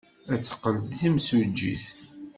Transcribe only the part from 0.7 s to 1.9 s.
d timsujjit.